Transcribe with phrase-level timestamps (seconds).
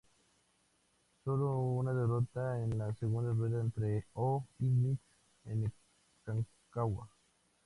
[1.23, 4.97] Sólo una derrota en la segunda rueda ante O'Higgins
[5.45, 5.71] en
[6.25, 7.07] Rancagua.